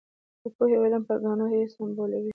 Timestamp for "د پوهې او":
0.41-0.85